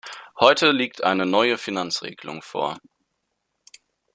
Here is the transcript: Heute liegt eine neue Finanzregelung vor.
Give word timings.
Heute 0.39 0.71
liegt 0.71 1.03
eine 1.03 1.27
neue 1.27 1.59
Finanzregelung 1.59 2.41
vor. 2.41 2.79